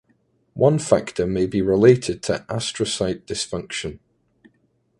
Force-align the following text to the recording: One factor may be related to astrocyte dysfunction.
One 0.55 0.79
factor 0.79 1.27
may 1.27 1.45
be 1.45 1.61
related 1.61 2.23
to 2.23 2.43
astrocyte 2.49 3.25
dysfunction. 3.27 3.99